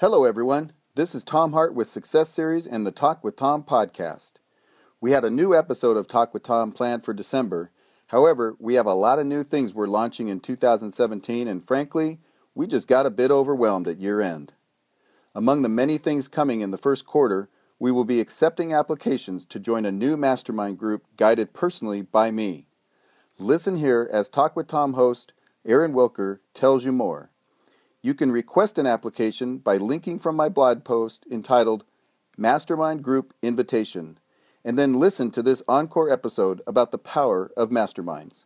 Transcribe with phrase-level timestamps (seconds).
[0.00, 0.72] Hello, everyone.
[0.96, 4.32] This is Tom Hart with Success Series and the Talk with Tom podcast.
[5.00, 7.70] We had a new episode of Talk with Tom planned for December.
[8.08, 12.18] However, we have a lot of new things we're launching in 2017, and frankly,
[12.56, 14.52] we just got a bit overwhelmed at year end.
[15.32, 17.48] Among the many things coming in the first quarter,
[17.78, 22.66] we will be accepting applications to join a new mastermind group guided personally by me.
[23.38, 25.34] Listen here as Talk with Tom host
[25.64, 27.30] Aaron Wilker tells you more.
[28.04, 31.84] You can request an application by linking from my blog post entitled
[32.36, 34.18] Mastermind Group Invitation,
[34.62, 38.44] and then listen to this encore episode about the power of masterminds.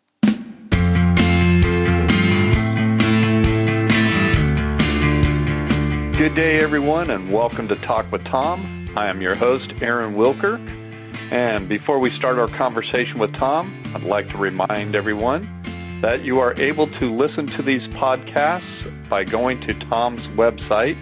[6.16, 8.86] Good day, everyone, and welcome to Talk with Tom.
[8.96, 10.60] I am your host, Aaron Wilker.
[11.32, 15.48] And before we start our conversation with Tom, I'd like to remind everyone
[16.00, 20.96] that you are able to listen to these podcasts by going to Tom's website,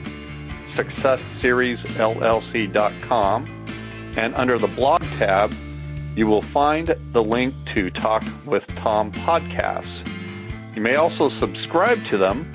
[0.74, 3.66] successseriesllc.com,
[4.16, 5.52] and under the blog tab,
[6.14, 10.08] you will find the link to Talk with Tom podcasts.
[10.74, 12.50] You may also subscribe to them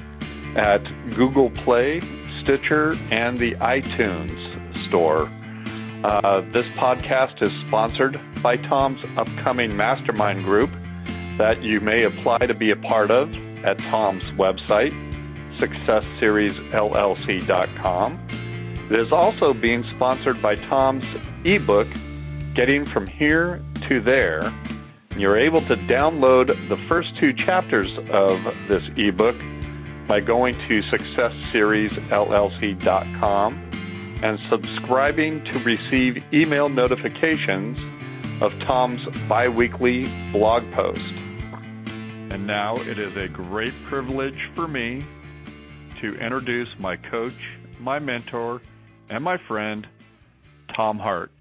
[0.55, 0.81] at
[1.16, 2.02] Google Play,
[2.41, 4.36] Stitcher, and the iTunes
[4.88, 5.30] Store.
[6.03, 10.69] Uh, this podcast is sponsored by Tom's upcoming mastermind group
[11.38, 14.93] that you may apply to be a part of at Tom's website,
[15.62, 18.20] successseriesllc.com.
[18.90, 21.06] It is also being sponsored by Tom's
[21.44, 21.88] ebook,
[22.54, 24.52] Getting From Here to There.
[25.16, 29.38] You're able to download the first two chapters of this ebook
[30.08, 33.72] by going to successseriesllc.com
[34.23, 37.80] and subscribing to receive email notifications
[38.42, 41.14] of Tom's biweekly blog post.
[42.30, 45.04] And now it is a great privilege for me
[46.02, 47.33] to introduce my coach,
[47.80, 48.59] my mentor,
[49.09, 49.88] and my friend,
[50.75, 51.31] Tom Hart.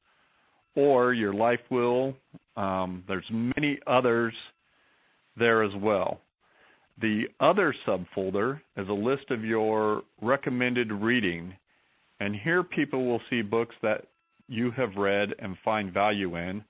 [0.75, 2.15] or your life will.
[2.57, 4.35] Um, there's many others
[5.37, 6.21] there as well.
[7.01, 11.55] The other subfolder is a list of your recommended reading,
[12.21, 14.05] and here people will see books that
[14.49, 16.63] you have read and find value in.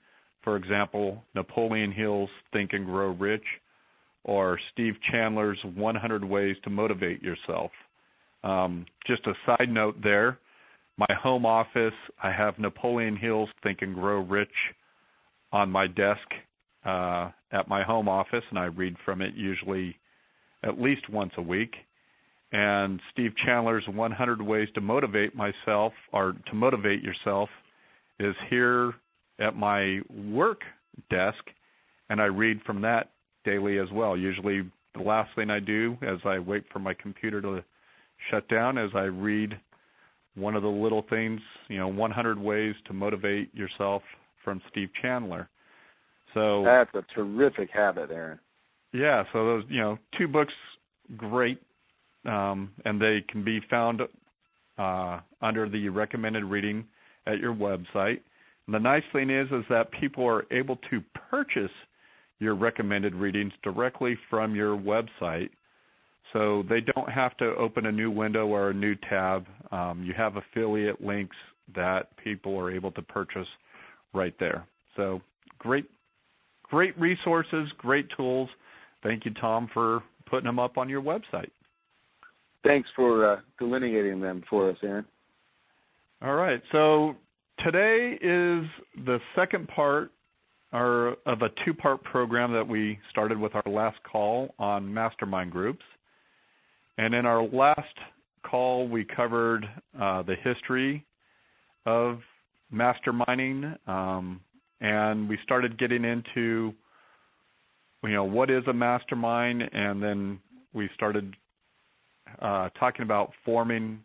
[0.42, 3.44] For example, Napoleon Hill's Think and Grow Rich,
[4.24, 7.70] or Steve Chandler's 100 Ways to Motivate Yourself.
[8.42, 10.38] Um, just a side note there,
[10.96, 14.48] my home office, I have Napoleon Hill's Think and Grow Rich
[15.52, 16.26] on my desk
[16.84, 19.96] uh, at my home office, and I read from it usually
[20.62, 21.74] at least once a week.
[22.52, 27.48] And Steve Chandler's 100 Ways to Motivate Myself or to Motivate Yourself
[28.20, 28.94] is here
[29.40, 30.00] at my
[30.30, 30.62] work
[31.10, 31.42] desk,
[32.08, 33.10] and I read from that
[33.44, 34.16] daily as well.
[34.16, 34.62] Usually
[34.94, 37.64] the last thing I do as I wait for my computer to
[38.30, 39.58] shut down is I read
[40.34, 44.02] one of the little things, you know, 100 ways to motivate yourself
[44.42, 45.48] from Steve Chandler.
[46.32, 48.40] So That's a terrific habit, Aaron.
[48.92, 50.52] Yeah, so those, you know, two books
[51.18, 51.60] great
[52.24, 54.00] um and they can be found
[54.78, 56.84] uh, under the recommended reading
[57.26, 58.20] at your website.
[58.66, 61.70] And the nice thing is, is that people are able to purchase
[62.38, 65.50] your recommended readings directly from your website.
[66.32, 69.46] So they don't have to open a new window or a new tab.
[69.70, 71.36] Um, you have affiliate links
[71.74, 73.48] that people are able to purchase
[74.12, 74.66] right there.
[74.96, 75.20] So
[75.58, 75.88] great,
[76.64, 78.48] great resources, great tools.
[79.02, 81.50] Thank you, Tom, for putting them up on your website.
[82.64, 85.04] Thanks for uh, delineating them for us, Aaron.
[86.22, 86.62] All right.
[86.72, 87.14] So
[87.58, 88.66] today is
[89.04, 90.10] the second part
[90.74, 95.84] our, of a two-part program that we started with our last call on mastermind groups.
[96.98, 97.94] And in our last
[98.42, 99.68] call, we covered
[99.98, 101.06] uh, the history
[101.86, 102.20] of
[102.72, 104.40] masterminding, um,
[104.80, 106.74] and we started getting into,
[108.02, 110.40] you know, what is a mastermind, and then
[110.72, 111.36] we started
[112.40, 114.00] uh, talking about forming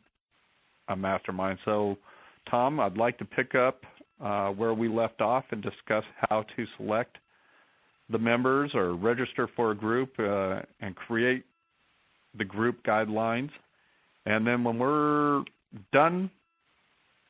[0.90, 1.58] a mastermind.
[1.66, 1.98] So,
[2.50, 3.84] Tom, I'd like to pick up
[4.22, 7.18] uh, where we left off and discuss how to select
[8.10, 11.46] the members or register for a group uh, and create
[12.38, 13.52] the group guidelines.
[14.26, 15.44] And then when we're
[15.94, 16.30] done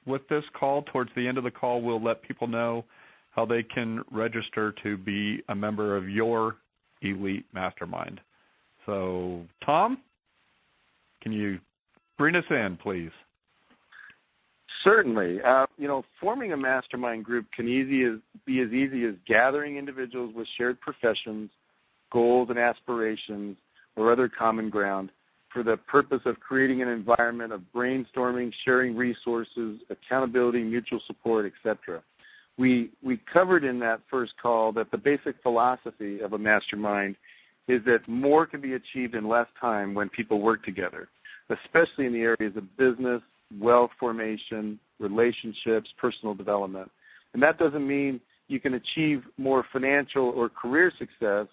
[0.05, 2.85] with this call, towards the end of the call, we'll let people know
[3.31, 6.55] how they can register to be a member of your
[7.01, 8.19] elite mastermind.
[8.85, 9.99] So, Tom,
[11.21, 11.59] can you
[12.17, 13.11] bring us in, please?
[14.83, 15.41] Certainly.
[15.41, 19.77] Uh, you know, forming a mastermind group can easy as, be as easy as gathering
[19.77, 21.49] individuals with shared professions,
[22.11, 23.57] goals, and aspirations,
[23.95, 25.11] or other common ground
[25.51, 32.01] for the purpose of creating an environment of brainstorming, sharing resources, accountability, mutual support, etc.
[32.57, 37.15] We, we covered in that first call that the basic philosophy of a mastermind
[37.67, 41.07] is that more can be achieved in less time when people work together,
[41.49, 43.21] especially in the areas of business,
[43.57, 46.89] wealth formation, relationships, personal development.
[47.33, 51.47] And that doesn't mean you can achieve more financial or career success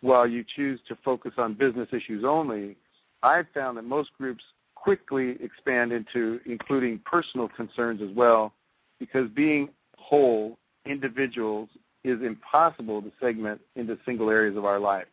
[0.00, 2.76] while you choose to focus on business issues only.
[3.22, 4.42] I've found that most groups
[4.74, 8.52] quickly expand into including personal concerns as well
[8.98, 9.68] because being
[9.98, 10.56] whole
[10.86, 11.68] individuals
[12.02, 15.06] is impossible to segment into single areas of our life.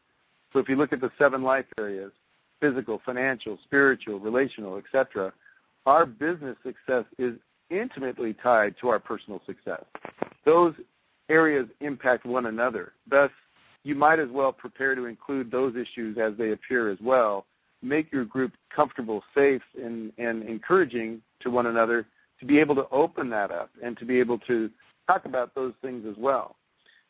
[0.54, 2.12] So if you look at the seven life areas,
[2.62, 5.34] physical, financial, spiritual, relational, etc.,
[5.88, 7.36] our business success is
[7.70, 9.84] intimately tied to our personal success.
[10.46, 10.74] Those
[11.30, 12.92] areas impact one another.
[13.10, 13.32] Thus,
[13.84, 17.46] you might as well prepare to include those issues as they appear as well.
[17.82, 22.06] Make your group comfortable, safe, and, and encouraging to one another
[22.42, 24.70] to be able to open that up and to be able to
[25.08, 26.58] talk about those things as well.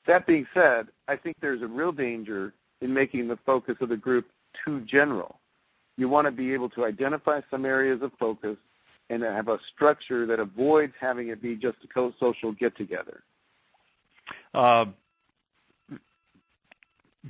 [0.06, 3.98] That being said, I think there's a real danger in making the focus of the
[3.98, 4.28] group
[4.64, 5.40] too general.
[5.98, 8.56] You want to be able to identify some areas of focus
[9.10, 13.24] and have a structure that avoids having it be just a social get together.
[14.54, 14.86] Uh,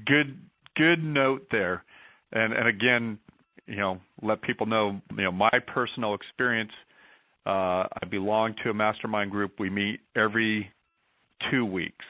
[0.06, 0.38] good
[0.76, 1.84] good note there,
[2.32, 3.20] and and again,
[3.68, 6.72] you know, let people know you know my personal experience.
[7.46, 9.60] Uh, I belong to a mastermind group.
[9.60, 10.72] We meet every
[11.50, 12.06] two weeks,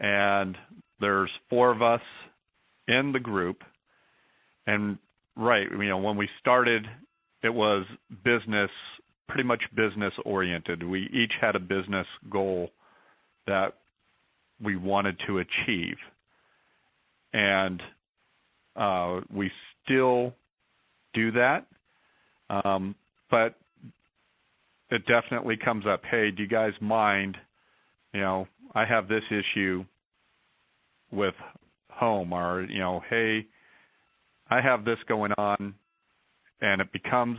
[0.00, 0.56] and
[1.00, 2.02] there's four of us
[2.88, 3.62] in the group.
[4.66, 4.98] And
[5.36, 6.88] right, you know, when we started,
[7.44, 7.84] it was
[8.24, 8.70] business,
[9.28, 10.82] pretty much business oriented.
[10.82, 12.70] We each had a business goal
[13.46, 13.74] that
[14.62, 15.98] we wanted to achieve.
[17.34, 17.82] And
[18.76, 19.52] uh, we
[19.84, 20.34] still
[21.12, 21.66] do that.
[22.48, 22.94] Um,
[23.30, 23.56] but
[24.90, 27.36] it definitely comes up, hey, do you guys mind,
[28.14, 29.84] you know, I have this issue
[31.12, 31.34] with
[31.90, 33.46] home or, you know, hey,
[34.48, 35.74] I have this going on
[36.64, 37.38] and it becomes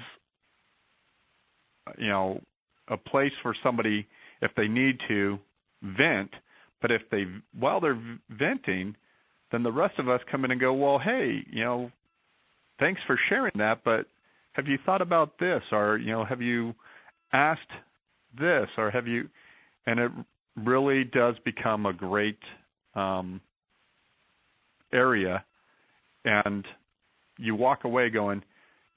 [1.98, 2.42] you know
[2.88, 4.08] a place for somebody
[4.42, 5.40] if they need to
[5.98, 6.32] vent
[6.82, 7.26] but if they
[7.60, 8.96] while they're venting
[9.52, 11.92] then the rest of us come in and go well hey you know
[12.80, 14.08] thanks for sharing that but
[14.56, 15.62] have you thought about this?
[15.74, 16.74] Or you know have you
[17.34, 17.60] asked
[18.40, 18.70] this?
[18.78, 19.30] Or have you
[19.86, 20.12] and it
[20.56, 22.40] really does become a great
[22.96, 23.42] um,
[24.94, 25.44] area.
[26.24, 26.66] And
[27.38, 28.42] you walk away going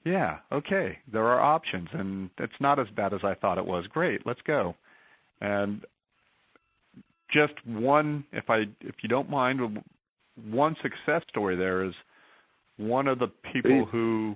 [0.09, 3.85] yeah, okay, there are options, and it's not as bad as I thought it was.
[3.87, 4.75] Great, let's go.
[5.39, 5.85] And
[7.31, 9.83] just one, if I, if you don't mind,
[10.49, 11.93] one success story there is
[12.77, 14.35] one of the people who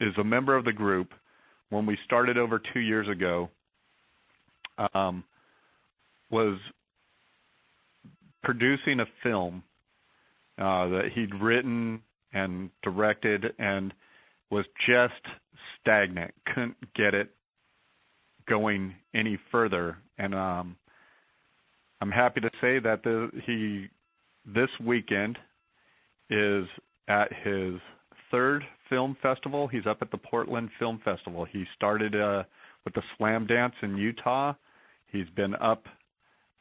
[0.00, 1.12] is a member of the group
[1.68, 3.50] when we started over two years ago
[4.94, 5.22] um,
[6.30, 6.58] was
[8.42, 9.62] producing a film
[10.58, 12.00] uh, that he'd written
[12.32, 13.92] and directed and
[14.50, 15.14] was just
[15.80, 17.30] stagnant, couldn't get it
[18.46, 19.96] going any further.
[20.18, 20.76] And um,
[22.00, 23.88] I'm happy to say that the, he
[24.46, 25.38] this weekend
[26.30, 26.66] is
[27.08, 27.74] at his
[28.30, 29.68] third film festival.
[29.68, 31.44] He's up at the Portland Film Festival.
[31.44, 32.44] He started uh,
[32.84, 34.54] with the Slamdance in Utah.
[35.06, 35.86] He's been up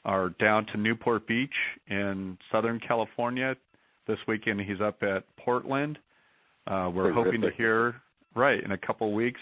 [0.05, 1.55] or down to Newport Beach
[1.87, 3.55] in Southern California.
[4.05, 5.97] This weekend he's up at Portland.
[6.67, 7.95] Uh, we're hoping to hear
[8.35, 9.41] right in a couple of weeks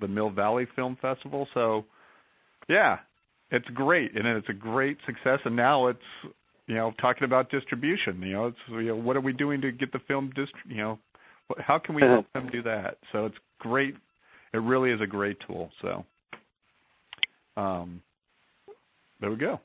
[0.00, 1.48] the Mill Valley Film Festival.
[1.52, 1.84] So,
[2.68, 2.98] yeah,
[3.50, 5.40] it's great and it's a great success.
[5.44, 5.98] And now it's
[6.66, 8.22] you know talking about distribution.
[8.22, 10.76] You know, it's you know what are we doing to get the film dist you
[10.76, 10.98] know
[11.58, 12.98] how can we help them do that?
[13.12, 13.96] So it's great.
[14.52, 15.70] It really is a great tool.
[15.80, 16.04] So,
[17.56, 18.02] um,
[19.20, 19.60] there we go.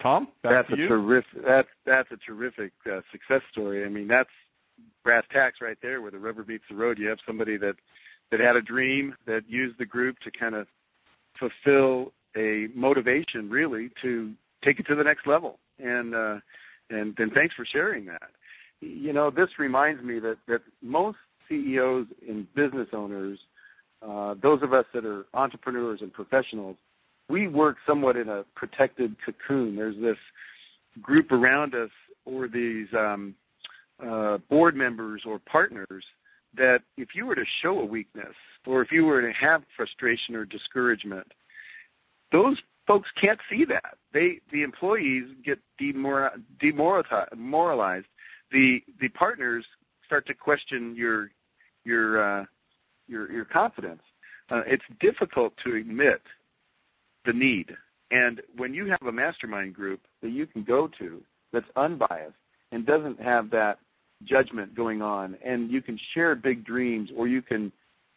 [0.00, 1.44] Tom, that's a terrific.
[1.46, 3.84] That's that's a terrific uh, success story.
[3.84, 4.30] I mean, that's
[5.04, 6.98] brass tacks right there, where the rubber meets the road.
[6.98, 7.76] You have somebody that
[8.30, 10.66] that had a dream, that used the group to kind of
[11.38, 14.32] fulfill a motivation, really, to
[14.64, 15.58] take it to the next level.
[15.78, 16.36] And uh,
[16.90, 18.30] and and thanks for sharing that.
[18.80, 23.38] You know, this reminds me that that most CEOs and business owners,
[24.06, 26.76] uh, those of us that are entrepreneurs and professionals,
[27.28, 29.76] we work somewhat in a protected cocoon.
[29.76, 30.18] There's this
[31.00, 31.90] group around us,
[32.24, 33.34] or these um,
[34.04, 36.04] uh, board members or partners,
[36.54, 38.34] that if you were to show a weakness,
[38.66, 41.26] or if you were to have frustration or discouragement,
[42.30, 43.96] those folks can't see that.
[44.12, 46.26] They, the employees, get demoralized.
[48.50, 49.64] The the partners
[50.04, 51.30] start to question your
[51.84, 52.44] your uh,
[53.08, 54.02] your your confidence.
[54.50, 56.20] Uh, it's difficult to admit
[57.24, 57.74] the need.
[58.10, 61.22] And when you have a mastermind group that you can go to
[61.52, 62.34] that's unbiased
[62.72, 63.78] and doesn't have that
[64.24, 67.70] judgment going on, and you can share big dreams or you can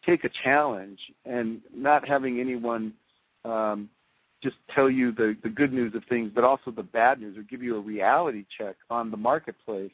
[0.05, 2.93] take a challenge and not having anyone
[3.43, 3.89] um,
[4.41, 7.43] just tell you the, the good news of things, but also the bad news or
[7.43, 9.91] give you a reality check on the marketplace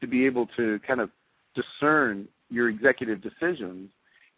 [0.00, 1.10] to be able to kind of
[1.54, 3.90] discern your executive decisions.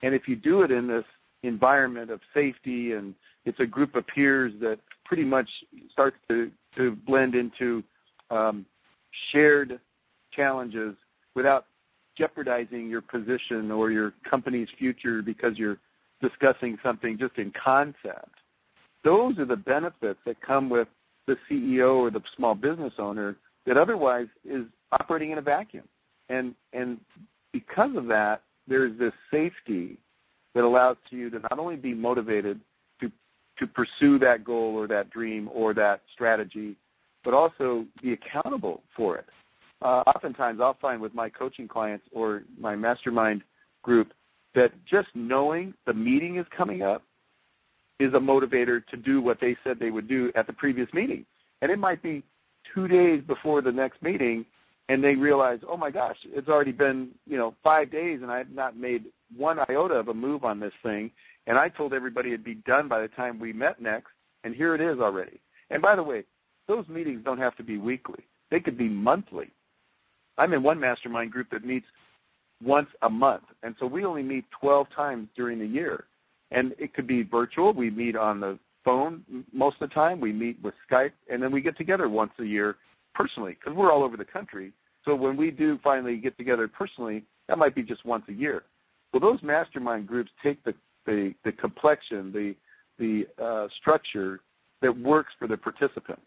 [0.02, 1.05] And if you do it in this
[1.45, 3.14] environment of safety and
[3.45, 5.49] it's a group of peers that pretty much
[5.91, 7.85] starts to, to blend into
[8.31, 8.67] um,
[9.31, 9.81] shared
[10.33, 10.97] challenges
[11.35, 11.66] without
[12.16, 15.78] jeopardizing your position or your company's future because you're
[16.21, 18.31] discussing something just in concept.
[19.04, 20.88] Those are the benefits that come with
[21.26, 25.85] the CEO or the small business owner that otherwise is operating in a vacuum.
[26.28, 26.99] And and
[27.52, 29.99] because of that, there's this safety
[30.54, 32.61] that allows you to not only be motivated
[33.00, 33.11] to
[33.59, 36.76] to pursue that goal or that dream or that strategy,
[37.25, 39.26] but also be accountable for it.
[39.81, 43.43] Uh, oftentimes, I'll find with my coaching clients or my mastermind
[43.83, 44.12] group
[44.55, 47.02] that just knowing the meeting is coming up
[47.99, 51.25] is a motivator to do what they said they would do at the previous meeting.
[51.62, 52.23] And it might be
[52.75, 54.45] two days before the next meeting,
[54.88, 58.38] and they realize, oh my gosh, it's already been you know five days, and I
[58.38, 59.05] have not made
[59.37, 61.11] one iota of a move on this thing.
[61.47, 64.11] And I told everybody it'd be done by the time we met next,
[64.45, 65.41] and here it is already.
[65.71, 66.25] And by the way,
[66.69, 69.50] those meetings don't have to be weekly; they could be monthly.
[70.38, 71.87] I'm in one mastermind group that meets
[72.64, 76.04] once a month, and so we only meet 12 times during the year.
[76.50, 77.73] And it could be virtual.
[77.73, 80.21] We meet on the phone most of the time.
[80.21, 82.76] We meet with Skype, and then we get together once a year
[83.14, 84.73] personally because we're all over the country.
[85.04, 88.64] So when we do finally get together personally, that might be just once a year.
[89.12, 92.54] Well, those mastermind groups take the the, the complexion, the
[92.99, 94.40] the uh, structure
[94.83, 96.23] that works for the participants.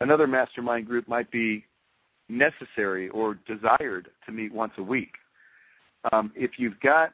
[0.00, 1.64] Another mastermind group might be
[2.28, 5.14] necessary or desired to meet once a week.
[6.12, 7.12] Um, if you've got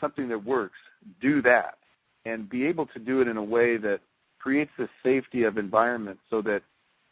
[0.00, 0.78] something that works,
[1.20, 1.78] do that
[2.24, 4.00] and be able to do it in a way that
[4.38, 6.62] creates the safety of environment so that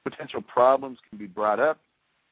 [0.04, 1.78] potential problems can be brought up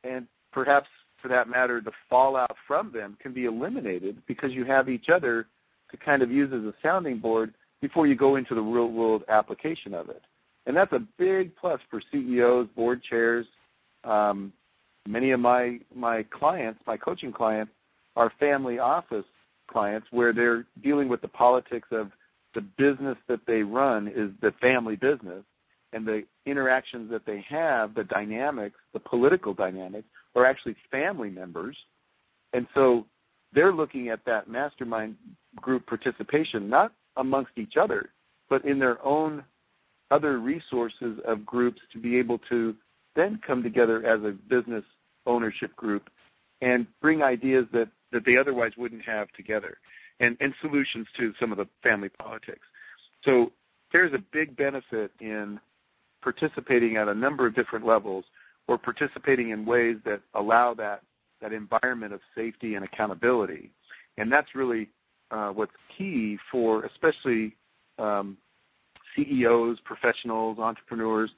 [0.05, 0.89] and perhaps
[1.21, 5.47] for that matter the fallout from them can be eliminated because you have each other
[5.91, 9.25] to kind of use as a sounding board before you go into the real world
[9.29, 10.23] application of it.
[10.67, 13.47] And that's a big plus for CEOs, board chairs.
[14.05, 14.53] Um,
[15.07, 17.73] many of my my clients, my coaching clients,
[18.17, 19.27] are family office
[19.69, 22.11] clients where they're dealing with the politics of
[22.55, 25.43] the business that they run is the family business
[25.93, 31.77] and the interactions that they have, the dynamics, the political dynamics, are actually family members.
[32.53, 33.07] And so
[33.53, 35.17] they're looking at that mastermind
[35.57, 38.11] group participation not amongst each other,
[38.49, 39.45] but in their own
[40.11, 42.75] other resources of groups to be able to
[43.17, 44.85] then come together as a business
[45.27, 46.11] ownership group
[46.61, 49.79] and bring ideas that, that they otherwise wouldn't have together.
[50.21, 52.67] and, and solutions to some of the family politics.
[53.25, 53.53] So
[53.93, 55.61] there's a big benefit in
[56.23, 58.25] participating at a number of different levels
[58.69, 61.03] or participating in ways that allow that,
[61.41, 63.71] that environment of safety and accountability.
[64.17, 64.89] And that's really
[65.31, 67.57] uh, what's key for especially
[67.99, 68.37] um,
[69.17, 71.31] CEOs, professionals, entrepreneurs,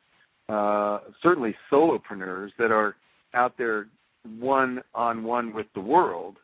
[0.49, 2.97] uh, certainly solopreneurs that are
[3.35, 3.87] out there
[4.39, 6.37] one on one with the world.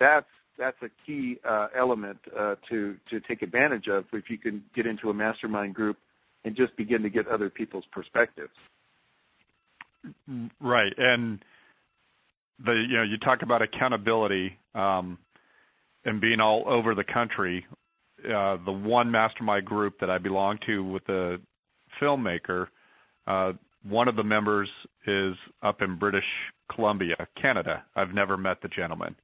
[0.00, 0.26] That's
[0.58, 4.86] that's a key uh, element uh, to to take advantage of if you can get
[4.86, 5.96] into a mastermind group
[6.44, 8.52] and just begin to get other people's perspectives.
[10.60, 11.42] Right, and
[12.64, 15.18] the you know you talk about accountability um,
[16.04, 17.66] and being all over the country.
[18.28, 21.40] Uh, the one mastermind group that I belong to with the
[22.00, 22.68] filmmaker,
[23.26, 23.52] uh,
[23.88, 24.68] one of the members
[25.06, 26.24] is up in British
[26.74, 27.84] Columbia, Canada.
[27.94, 29.14] I've never met the gentleman.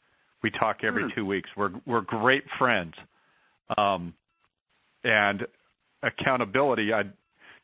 [0.43, 1.11] We talk every hmm.
[1.15, 1.51] two weeks.
[1.57, 2.95] We're we're great friends,
[3.77, 4.15] um,
[5.05, 5.47] and
[6.03, 6.93] accountability.
[6.93, 7.05] I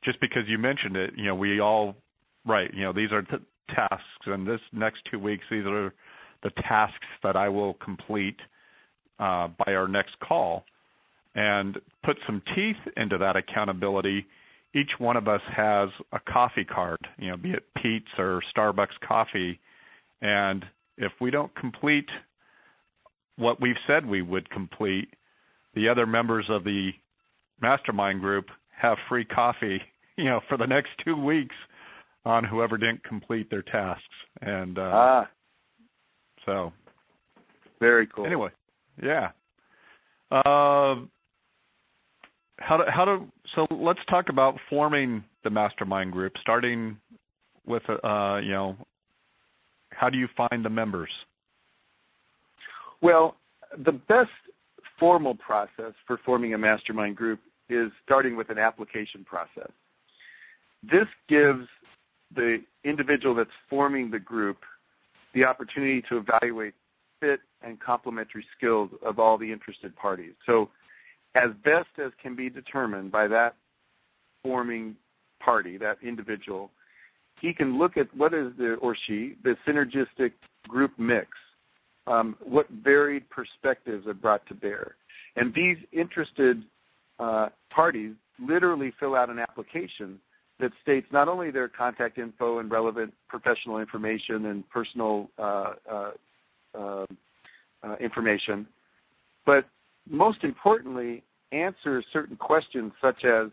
[0.02, 1.96] just because you mentioned it, you know, we all
[2.46, 2.72] right.
[2.72, 3.36] You know, these are t-
[3.70, 5.92] tasks, and this next two weeks, these are
[6.42, 8.38] the tasks that I will complete
[9.18, 10.64] uh, by our next call,
[11.36, 14.26] and put some teeth into that accountability.
[14.74, 18.98] Each one of us has a coffee card, you know, be it Peet's or Starbucks
[19.06, 19.60] coffee,
[20.22, 20.66] and
[20.96, 22.08] if we don't complete
[23.36, 25.10] what we've said we would complete,
[25.74, 26.92] the other members of the
[27.60, 29.80] mastermind group have free coffee,
[30.16, 31.54] you know, for the next two weeks
[32.24, 34.02] on whoever didn't complete their tasks.
[34.40, 35.30] And uh, ah,
[36.46, 36.72] so
[37.78, 38.24] very cool.
[38.24, 38.50] Anyway,
[39.02, 39.30] yeah.
[40.30, 41.04] Uh, how do how do so?
[43.70, 46.36] Let's talk about forming the mastermind group.
[46.40, 46.96] Starting
[47.66, 48.76] with uh, you know,
[49.90, 51.10] how do you find the members?
[53.02, 53.36] Well,
[53.84, 54.30] the best
[54.98, 59.70] formal process for forming a mastermind group is starting with an application process.
[60.82, 61.66] This gives
[62.34, 64.58] the individual that's forming the group
[65.34, 66.74] the opportunity to evaluate
[67.20, 70.32] fit and complementary skills of all the interested parties.
[71.36, 73.54] As best as can be determined by that
[74.42, 74.96] forming
[75.38, 76.70] party, that individual,
[77.40, 80.32] he can look at what is the or she the synergistic
[80.66, 81.28] group mix
[82.06, 84.94] um, what varied perspectives are brought to bear.
[85.36, 86.62] And these interested
[87.18, 90.18] uh, parties literally fill out an application
[90.58, 96.10] that states not only their contact info and relevant professional information and personal uh, uh,
[96.78, 97.06] uh,
[97.82, 98.66] uh information,
[99.44, 99.66] but
[100.08, 103.48] most importantly, answer certain questions such as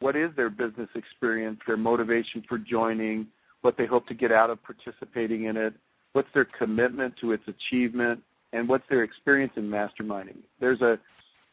[0.00, 3.26] what is their business experience, their motivation for joining,
[3.62, 5.74] what they hope to get out of participating in it,
[6.12, 10.36] what's their commitment to its achievement, and what's their experience in masterminding.
[10.60, 10.98] There's a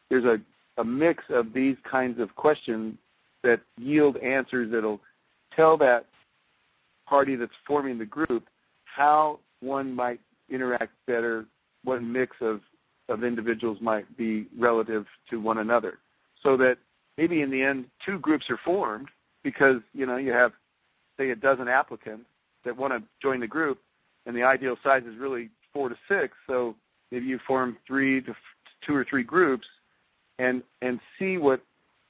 [0.08, 0.38] there's a,
[0.80, 2.94] a mix of these kinds of questions
[3.42, 5.00] that yield answers that'll
[5.54, 6.06] tell that
[7.08, 8.44] party that's forming the group
[8.84, 11.44] how one might interact better,
[11.84, 12.60] what mix of,
[13.08, 15.98] of individuals might be relative to one another.
[16.42, 16.78] So that
[17.16, 19.08] maybe in the end two groups are formed
[19.42, 20.52] because, you know, you have
[21.18, 22.26] say a dozen applicants
[22.64, 23.78] that want to join the group
[24.26, 26.34] and the ideal size is really four to six.
[26.46, 26.74] So
[27.10, 28.34] maybe you form three to
[28.84, 29.66] two or three groups,
[30.38, 31.62] and and see what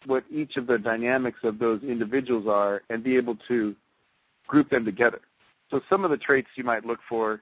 [0.07, 3.75] what each of the dynamics of those individuals are, and be able to
[4.47, 5.21] group them together.
[5.71, 7.41] So some of the traits you might look for,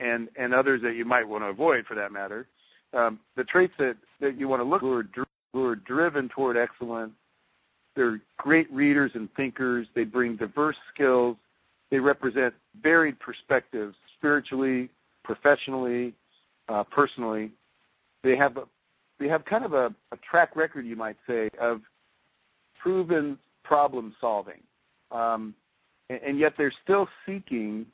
[0.00, 2.46] and and others that you might want to avoid, for that matter.
[2.92, 5.06] Um, the traits that, that you want to look for
[5.52, 7.12] who are driven toward excellence.
[7.96, 9.86] They're great readers and thinkers.
[9.94, 11.36] They bring diverse skills
[11.90, 14.88] they represent varied perspectives spiritually,
[15.24, 16.14] professionally,
[16.68, 17.50] uh, personally.
[18.22, 18.64] They have a,
[19.18, 21.82] they have kind of a, a track record, you might say, of
[22.80, 24.60] proven problem solving,
[25.10, 25.54] um,
[26.08, 27.86] and, and yet they're still seeking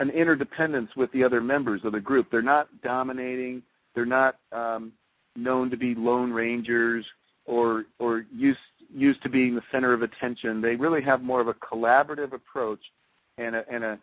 [0.00, 2.30] an interdependence with the other members of the group.
[2.30, 3.62] They're not dominating.
[3.94, 4.92] They're not um,
[5.36, 7.04] known to be lone rangers
[7.46, 8.58] or or used
[8.92, 10.60] used to being the center of attention.
[10.60, 12.80] They really have more of a collaborative approach
[13.38, 13.98] and a and a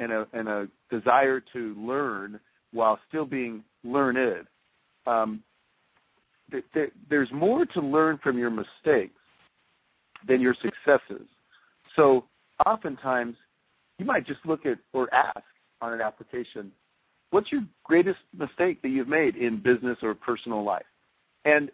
[0.00, 2.40] and a, and a desire to learn
[2.72, 4.46] while still being learned.
[5.06, 5.42] Um,
[6.50, 9.14] th- th- there's more to learn from your mistakes
[10.26, 11.26] than your successes.
[11.96, 12.24] So
[12.64, 13.36] oftentimes
[13.98, 15.42] you might just look at or ask
[15.80, 16.72] on an application,
[17.32, 20.84] what's your greatest mistake that you've made in business or personal life?
[21.44, 21.70] And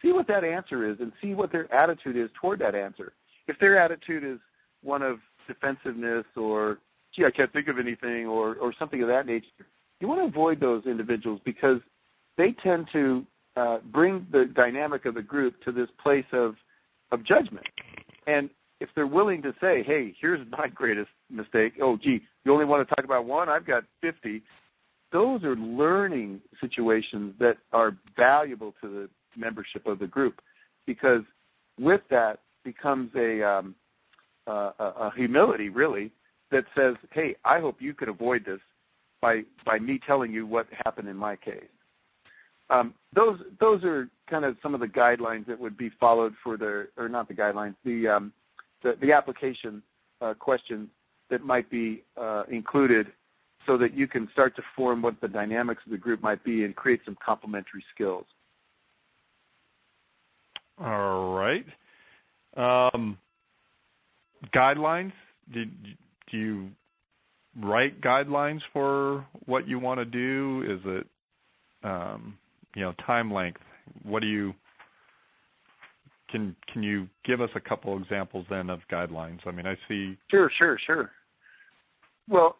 [0.00, 3.12] see what that answer is and see what their attitude is toward that answer.
[3.46, 4.38] If their attitude is
[4.82, 6.78] one of defensiveness or
[7.14, 9.46] gee, I can't think of anything or, or something of that nature,
[10.00, 11.80] you want to avoid those individuals because
[12.36, 13.24] they tend to
[13.56, 16.56] uh, bring the dynamic of the group to this place of
[17.10, 17.66] of judgment.
[18.26, 18.48] And
[18.80, 22.88] if they're willing to say, "Hey, here's my greatest mistake," oh, gee, you only want
[22.88, 23.50] to talk about one?
[23.50, 24.42] I've got 50.
[25.12, 30.40] Those are learning situations that are valuable to the membership of the group,
[30.86, 31.22] because
[31.78, 33.74] with that becomes a um,
[34.46, 36.10] uh, a humility, really,
[36.50, 38.60] that says, "Hey, I hope you could avoid this
[39.20, 41.64] by by me telling you what happened in my case."
[42.70, 46.56] Um, those those are kind of some of the guidelines that would be followed for
[46.56, 48.32] the or not the guidelines the um,
[48.82, 49.82] the, the, application
[50.20, 50.34] uh,
[51.30, 53.12] that might be uh, included
[53.66, 56.64] so that you can start to form what the dynamics of the group might be
[56.64, 58.26] and create some complementary skills.
[60.78, 61.66] All right.
[62.56, 63.18] Um,
[64.54, 65.12] guidelines.
[65.52, 65.70] Did,
[66.30, 66.68] do you
[67.60, 70.64] write guidelines for what you want to do?
[70.66, 71.06] Is it
[71.84, 72.38] um,
[72.74, 73.60] you know, time length.
[74.04, 74.54] What do you
[76.30, 79.40] can can you give us a couple examples then of guidelines?
[79.46, 80.16] I mean, I see.
[80.30, 81.10] Sure, sure, sure.
[82.28, 82.56] Well,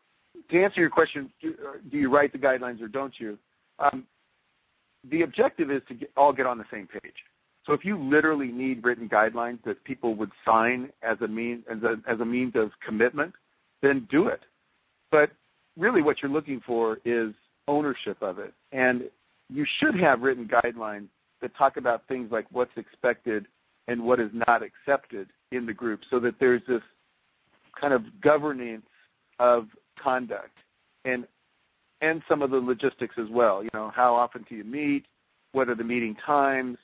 [0.51, 1.55] to answer your question, do,
[1.91, 3.39] do you write the guidelines or don't you?
[3.79, 4.05] Um,
[5.11, 7.15] the objective is to get, all get on the same page.
[7.67, 11.83] So if you literally need written guidelines that people would sign as a mean as
[11.83, 13.33] a, as a means of commitment,
[13.83, 14.41] then do it.
[15.11, 15.31] But
[15.77, 17.33] really, what you're looking for is
[17.69, 18.53] ownership of it.
[18.73, 19.05] And
[19.49, 21.09] you should have written guidelines
[21.41, 23.47] that talk about things like what's expected
[23.89, 26.83] and what is not accepted in the group so that there's this
[27.81, 28.87] kind of governance
[29.39, 29.67] of
[29.99, 30.57] conduct
[31.05, 31.27] and
[32.01, 33.63] and some of the logistics as well.
[33.63, 35.05] You know, how often do you meet?
[35.53, 36.79] What are the meeting times?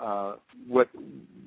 [0.00, 0.88] Uh, what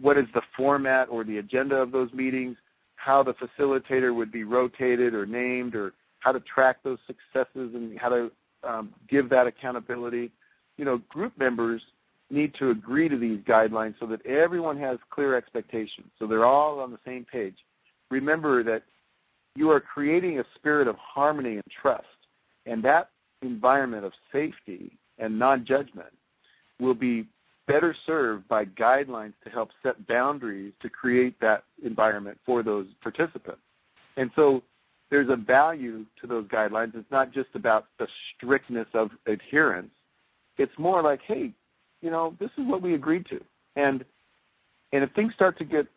[0.02, 2.58] what is the format or the agenda of those meetings?
[2.96, 7.98] How the facilitator would be rotated or named, or how to track those successes and
[8.00, 8.32] how to
[8.64, 10.32] um, give that accountability
[10.78, 11.82] you know, group members
[12.30, 16.80] need to agree to these guidelines so that everyone has clear expectations, so they're all
[16.80, 17.56] on the same page.
[18.10, 18.84] Remember that
[19.56, 22.06] you are creating a spirit of harmony and trust,
[22.66, 23.10] and that
[23.42, 26.12] environment of safety and non-judgment
[26.80, 27.26] will be
[27.68, 33.62] better served by guidelines to help set boundaries to create that environment for those participants.
[34.18, 34.62] And so
[35.10, 36.96] there's a value to those guidelines.
[36.96, 39.92] It's not just about the strictness of adherence,
[40.58, 41.52] it's more like, hey,
[42.02, 43.42] you know, this is what we agreed to,
[43.76, 44.06] and
[44.94, 45.88] and if things start to get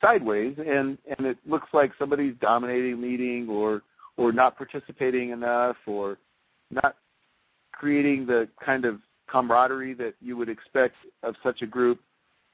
[0.00, 3.82] sideways and and it looks like somebody's dominating meeting or
[4.16, 6.18] or not participating enough or
[6.70, 6.96] not
[7.72, 12.00] creating the kind of camaraderie that you would expect of such a group,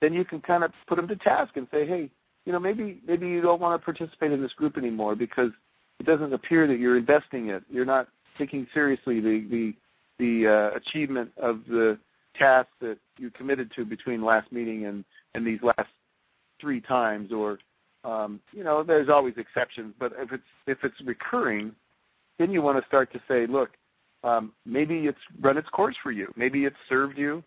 [0.01, 2.11] then you can kind of put them to task and say, hey,
[2.45, 5.51] you know, maybe maybe you don't want to participate in this group anymore because
[5.99, 7.63] it doesn't appear that you're investing it.
[7.71, 9.75] You're not taking seriously the the
[10.19, 11.99] the uh, achievement of the
[12.39, 15.05] task that you committed to between last meeting and,
[15.35, 15.89] and these last
[16.65, 17.59] three times or
[18.05, 21.73] um, you know there's always exceptions but if it's if it's recurring
[22.39, 23.71] then you want to start to say look
[24.23, 27.43] um, maybe it's run its course for you maybe it's served you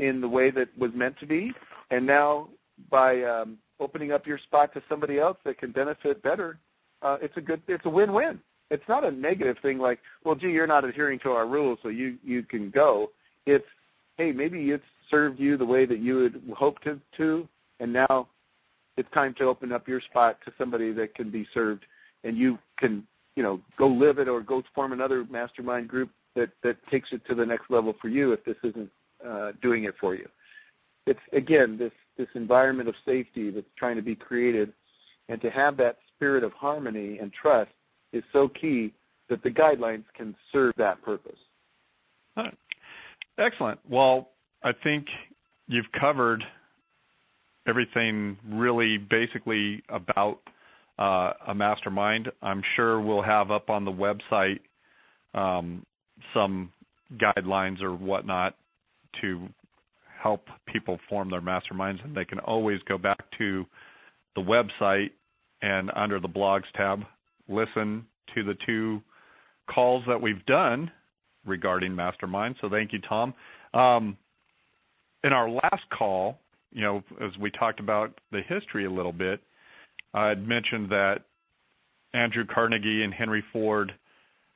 [0.00, 1.52] in the way that was meant to be
[1.92, 2.48] and now
[2.90, 6.58] by um, opening up your spot to somebody else that can benefit better
[7.02, 10.50] uh, it's a good it's a win-win it's not a negative thing like, well, gee,
[10.50, 13.10] you're not adhering to our rules, so you you can go.
[13.46, 13.66] It's,
[14.16, 17.48] hey, maybe it's served you the way that you would hope to, to
[17.78, 18.26] and now
[18.96, 21.84] it's time to open up your spot to somebody that can be served,
[22.24, 26.50] and you can, you know, go live it or go form another mastermind group that
[26.62, 28.90] that takes it to the next level for you if this isn't
[29.26, 30.28] uh, doing it for you.
[31.06, 34.72] It's again this this environment of safety that's trying to be created,
[35.28, 37.70] and to have that spirit of harmony and trust
[38.12, 38.92] is so key
[39.28, 41.38] that the guidelines can serve that purpose.
[43.38, 43.78] Excellent.
[43.88, 44.30] Well,
[44.62, 45.06] I think
[45.68, 46.44] you've covered
[47.66, 50.40] everything really basically about
[50.98, 52.30] uh, a mastermind.
[52.42, 54.60] I'm sure we'll have up on the website
[55.34, 55.84] um,
[56.32, 56.72] some
[57.16, 58.56] guidelines or whatnot
[59.20, 59.48] to
[60.20, 63.66] help people form their masterminds, and they can always go back to
[64.34, 65.10] the website
[65.62, 67.04] and under the blogs tab
[67.48, 69.00] listen to the two
[69.68, 70.90] calls that we've done
[71.44, 72.56] regarding Mastermind.
[72.60, 73.34] So thank you, Tom.
[73.72, 74.16] Um,
[75.24, 76.38] in our last call,
[76.76, 79.40] you know, as we talked about the history a little bit,
[80.12, 81.22] I had mentioned that
[82.12, 83.94] Andrew Carnegie and Henry Ford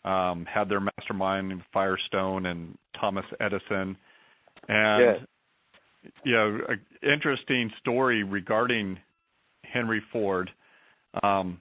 [0.05, 3.97] um, had their mastermind in Firestone and Thomas Edison.
[4.69, 5.21] And, yes.
[6.23, 8.99] you know, an interesting story regarding
[9.65, 10.51] Henry Ford.
[11.23, 11.59] Um,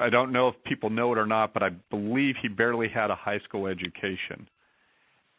[0.00, 3.12] I don't know if people know it or not, but I believe he barely had
[3.12, 4.48] a high school education.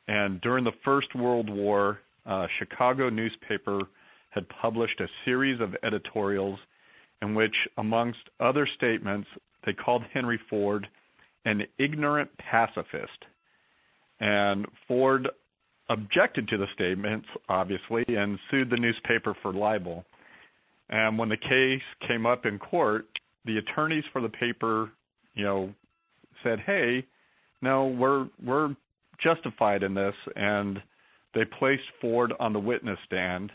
[0.07, 3.81] And during the First World War, a Chicago newspaper
[4.29, 6.59] had published a series of editorials
[7.21, 9.27] in which, amongst other statements,
[9.65, 10.87] they called Henry Ford
[11.45, 13.25] an ignorant pacifist.
[14.19, 15.29] And Ford
[15.89, 20.05] objected to the statements, obviously, and sued the newspaper for libel.
[20.89, 23.05] And when the case came up in court,
[23.45, 24.91] the attorneys for the paper,
[25.33, 25.73] you know,
[26.43, 27.05] said, "Hey,
[27.61, 28.75] no, we're we're
[29.17, 30.81] justified in this," and
[31.33, 33.51] they placed Ford on the witness stand,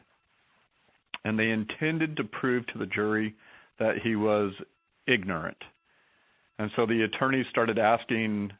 [1.25, 3.35] and they intended to prove to the jury
[3.79, 4.53] that he was
[5.07, 5.57] ignorant.
[6.59, 8.53] And so the attorneys started asking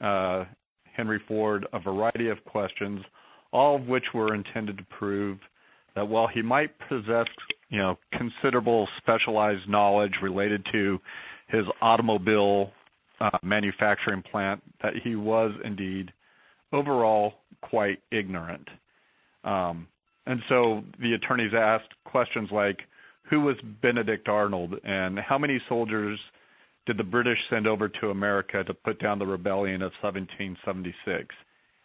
[0.00, 0.44] uh,
[0.92, 3.04] Henry Ford a variety of questions,
[3.52, 5.38] all of which were intended to prove
[5.94, 7.26] that while he might possess,
[7.70, 11.00] you know, considerable specialized knowledge related to
[11.48, 12.72] his automobile
[13.20, 16.12] uh, manufacturing plant, that he was indeed
[16.72, 17.34] overall
[17.70, 18.68] quite ignorant.
[19.44, 19.86] Um,
[20.26, 22.80] and so the attorneys asked questions like,
[23.22, 26.18] who was Benedict Arnold and how many soldiers
[26.86, 31.34] did the British send over to America to put down the rebellion of 1776?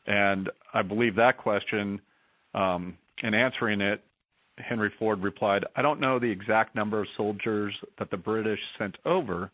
[0.08, 2.02] And I believe that question,
[2.54, 4.04] um, in answering it,
[4.58, 8.98] Henry Ford replied, I don't know the exact number of soldiers that the British sent
[9.06, 9.50] over,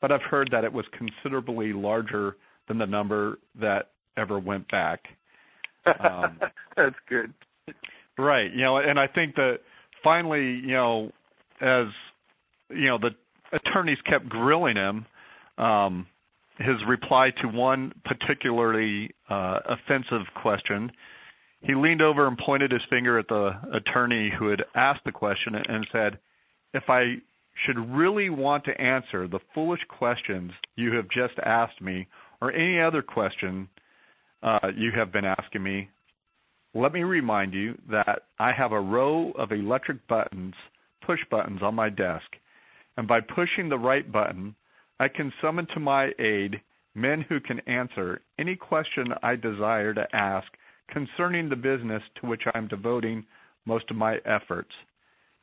[0.00, 2.36] but I've heard that it was considerably larger
[2.68, 5.08] than the number that ever went back.
[5.86, 6.40] Um,
[6.76, 7.32] That's good.
[8.18, 8.52] Right.
[8.52, 9.60] You know, and I think that
[10.02, 11.12] finally, you know,
[11.60, 11.86] as
[12.70, 13.14] you know, the
[13.52, 15.06] attorneys kept grilling him.
[15.58, 16.06] Um,
[16.58, 20.92] his reply to one particularly uh, offensive question,
[21.62, 25.54] he leaned over and pointed his finger at the attorney who had asked the question
[25.54, 26.18] and said,
[26.72, 27.16] "If I
[27.64, 32.06] should really want to answer the foolish questions you have just asked me,
[32.40, 33.68] or any other question
[34.44, 35.88] Uh, you have been asking me,
[36.74, 40.54] let me remind you that I have a row of electric buttons
[41.00, 42.26] push buttons on my desk,
[42.98, 44.54] and by pushing the right button,
[45.00, 46.60] I can summon to my aid
[46.94, 50.46] men who can answer any question I desire to ask
[50.88, 53.24] concerning the business to which I am devoting
[53.64, 54.72] most of my efforts.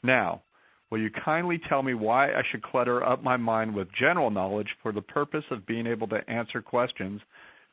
[0.04, 0.44] Now,
[0.92, 4.76] will you kindly tell me why I should clutter up my mind with general knowledge
[4.84, 7.22] for the purpose of being able to answer questions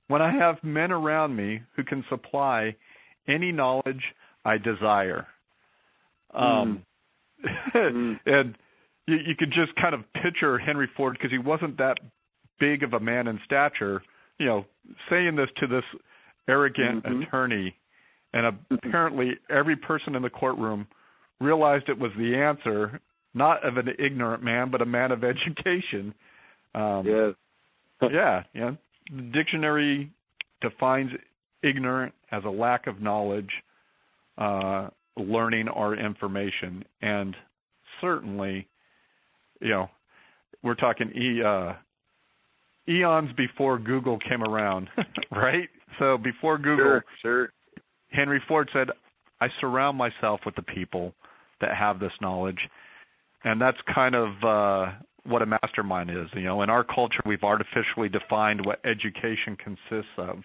[0.08, 2.74] when I have men around me who can supply
[3.26, 5.26] any knowledge I desire?
[6.34, 6.82] Um,
[7.74, 8.18] mm.
[8.26, 8.58] and
[9.06, 11.98] you, you could just kind of picture Henry Ford because he wasn't that
[12.58, 14.02] big of a man in stature,
[14.38, 14.66] you know,
[15.08, 15.84] saying this to this
[16.48, 17.22] arrogant mm-hmm.
[17.22, 17.74] attorney,
[18.32, 20.86] and apparently every person in the courtroom
[21.40, 23.00] realized it was the answer,
[23.34, 26.14] not of an ignorant man, but a man of education.
[26.74, 27.34] Um, yes.
[28.12, 28.72] yeah, yeah.
[29.14, 30.10] The dictionary
[30.60, 31.12] defines
[31.62, 33.50] ignorant as a lack of knowledge,
[34.36, 36.84] uh, learning or information.
[37.00, 37.36] And
[38.00, 38.68] certainly,
[39.60, 39.90] you know,
[40.62, 41.74] we're talking e, uh,
[42.88, 44.88] eons before Google came around,
[45.30, 45.68] right?
[45.98, 47.48] So before Google, sure, sure.
[48.10, 48.90] Henry Ford said,
[49.40, 51.14] I surround myself with the people
[51.60, 52.68] that have this knowledge.
[53.44, 54.92] And that's kind of uh,
[55.28, 56.28] what a mastermind is.
[56.34, 60.42] You know, in our culture, we've artificially defined what education consists of.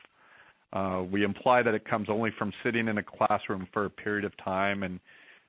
[0.74, 4.26] Uh, we imply that it comes only from sitting in a classroom for a period
[4.26, 5.00] of time and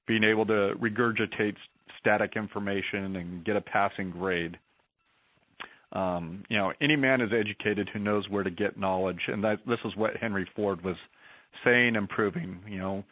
[0.07, 1.57] being able to regurgitate
[1.99, 4.59] static information and get a passing grade.
[5.93, 9.61] Um, you know, any man is educated who knows where to get knowledge, and that
[9.67, 10.97] this is what Henry Ford was
[11.65, 12.59] saying and proving.
[12.69, 13.05] You know,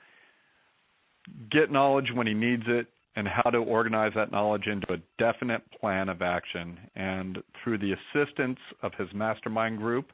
[1.50, 5.62] get knowledge when he needs it, and how to organize that knowledge into a definite
[5.80, 6.78] plan of action.
[6.96, 10.12] And through the assistance of his mastermind group,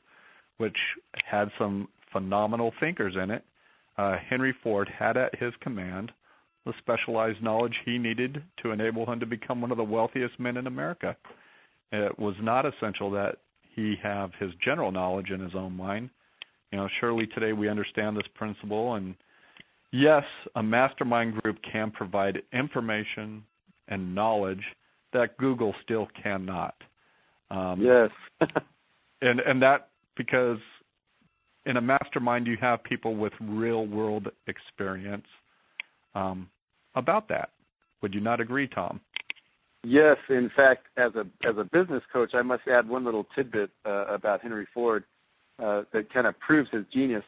[0.57, 0.79] which
[1.25, 3.45] had some phenomenal thinkers in it,
[3.97, 6.13] uh, Henry Ford had at his command
[6.67, 10.57] the specialized knowledge he needed to enable him to become one of the wealthiest men
[10.57, 11.17] in America.
[11.93, 13.39] It was not essential that
[13.75, 16.11] he have his general knowledge in his own mind.
[16.73, 19.15] You know, surely today we understand this principle and
[19.93, 20.25] yes,
[20.55, 23.43] a mastermind group can provide information
[23.89, 24.63] and knowledge
[25.13, 26.75] that Google still cannot.
[27.51, 28.11] Um, yes.
[29.23, 30.59] and and that because
[31.67, 35.27] in a mastermind you have people with real world experience
[36.15, 36.49] um,
[36.95, 37.51] about that.
[38.03, 39.01] Would you not agree, Tom?
[39.85, 43.71] Yes, in fact, as a as a business coach, I must add one little tidbit
[43.85, 45.05] uh, about Henry Ford
[45.63, 47.25] uh, that kind of proves his genius.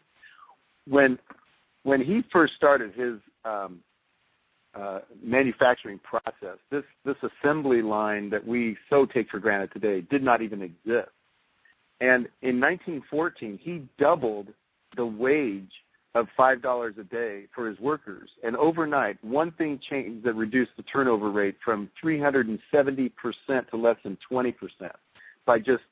[0.88, 1.18] When
[1.82, 3.14] when he first started his
[3.44, 3.80] um,
[4.74, 10.22] uh, manufacturing process, this this assembly line that we so take for granted today did
[10.22, 11.10] not even exist.
[12.00, 14.48] And in 1914, he doubled
[14.96, 15.72] the wage
[16.14, 18.30] of five dollars a day for his workers.
[18.42, 23.96] And overnight, one thing changed that reduced the turnover rate from 370 percent to less
[24.02, 24.92] than 20 percent
[25.46, 25.82] by just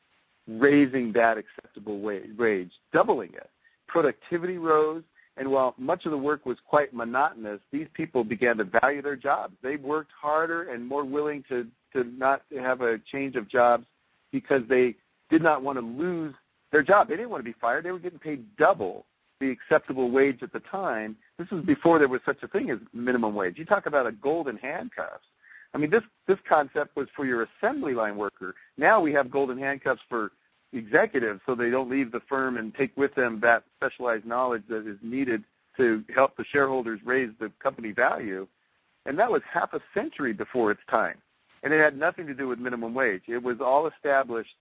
[0.46, 3.50] raising that acceptable wage, doubling it.
[3.86, 5.02] Productivity rose,
[5.38, 9.16] and while much of the work was quite monotonous, these people began to value their
[9.16, 9.54] jobs.
[9.62, 13.86] They worked harder and more willing to, to not have a change of jobs
[14.32, 14.96] because they
[15.30, 16.34] did not want to lose
[16.72, 17.08] their job.
[17.08, 17.84] They didn't want to be fired.
[17.84, 19.06] They were getting paid double
[19.40, 21.16] the acceptable wage at the time.
[21.38, 23.56] This was before there was such a thing as minimum wage.
[23.56, 25.24] You talk about a golden handcuffs.
[25.74, 28.54] I mean, this this concept was for your assembly line worker.
[28.76, 30.32] Now we have golden handcuffs for
[30.72, 34.86] executives, so they don't leave the firm and take with them that specialized knowledge that
[34.86, 35.44] is needed
[35.76, 38.46] to help the shareholders raise the company value.
[39.06, 41.16] And that was half a century before its time,
[41.62, 43.22] and it had nothing to do with minimum wage.
[43.26, 44.54] It was all established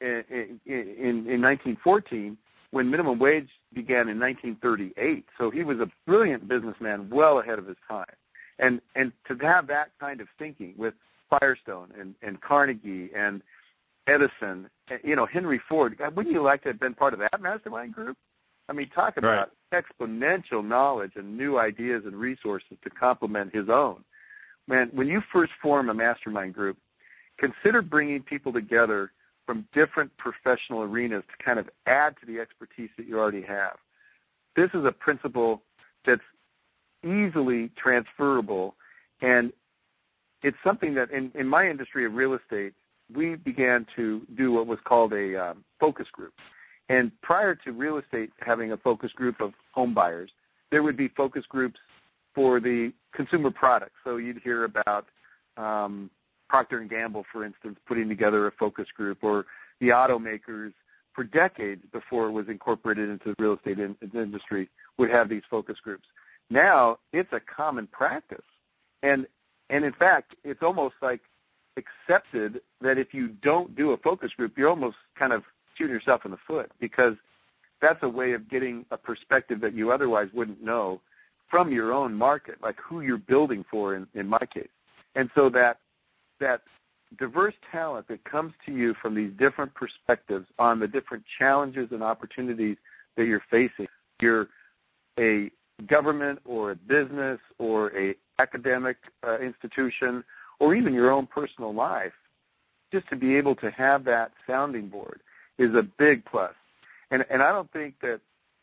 [0.00, 2.36] in, in, in, in 1914
[2.70, 5.24] when minimum wage began in 1938.
[5.38, 8.04] So he was a brilliant businessman, well ahead of his time.
[8.58, 10.94] And and to have that kind of thinking with
[11.30, 13.42] Firestone and, and Carnegie and
[14.06, 17.40] Edison, eh, you know Henry Ford, wouldn't you like to have been part of that
[17.40, 18.16] mastermind group?
[18.68, 19.84] I mean, talk about right.
[19.84, 24.04] exponential knowledge and new ideas and resources to complement his own.
[24.66, 26.78] Man, when you first form a mastermind group,
[27.38, 29.10] consider bringing people together
[29.46, 33.76] from different professional arenas to kind of add to the expertise that you already have.
[34.56, 35.62] This is a principle
[36.06, 36.22] that's
[37.04, 38.74] easily transferable,
[39.20, 39.52] and
[40.42, 42.72] it's something that in, in my industry of real estate,
[43.12, 46.32] we began to do what was called a um, focus group.
[46.88, 50.30] And prior to real estate having a focus group of home buyers,
[50.70, 51.78] there would be focus groups
[52.34, 53.94] for the consumer products.
[54.04, 55.06] So you'd hear about
[55.56, 56.10] um,
[56.48, 59.46] Procter and Gamble, for instance, putting together a focus group, or
[59.80, 60.72] the automakers
[61.14, 65.42] for decades before it was incorporated into the real estate in, industry would have these
[65.48, 66.06] focus groups.
[66.50, 68.44] Now it's a common practice,
[69.02, 69.26] and
[69.70, 71.20] and in fact, it's almost like
[71.76, 75.42] accepted that if you don't do a focus group, you're almost kind of
[75.76, 77.14] shooting yourself in the foot because
[77.80, 81.00] that's a way of getting a perspective that you otherwise wouldn't know
[81.50, 84.68] from your own market, like who you're building for in, in my case.
[85.14, 85.78] And so that
[86.40, 86.62] that
[87.18, 92.02] diverse talent that comes to you from these different perspectives on the different challenges and
[92.02, 92.76] opportunities
[93.16, 93.86] that you're facing.
[94.20, 94.48] You're
[95.18, 95.50] a
[95.86, 100.24] government or a business or a academic uh, institution
[100.64, 102.14] or even your own personal life.
[102.90, 105.20] Just to be able to have that sounding board
[105.58, 106.54] is a big plus.
[107.10, 108.20] And and I don't think that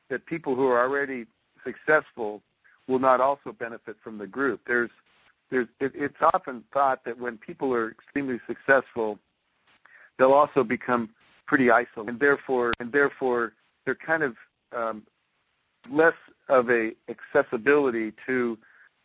[0.09, 1.27] that people who are already
[1.63, 2.41] successful
[2.87, 4.61] will not also benefit from the group.
[4.65, 4.89] There's
[5.51, 9.19] there's it, it's often thought that when people are extremely successful,
[10.17, 11.09] they'll also become
[11.45, 13.53] pretty isolated, and therefore and therefore
[13.85, 14.35] they're kind of
[14.75, 15.03] um,
[15.91, 16.15] less
[16.49, 18.57] of a accessibility to